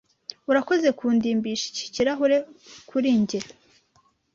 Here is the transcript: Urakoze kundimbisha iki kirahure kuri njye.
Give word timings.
Urakoze 0.49 0.87
kundimbisha 0.97 1.65
iki 1.71 1.87
kirahure 1.93 2.37
kuri 2.89 3.09
njye. 3.21 3.39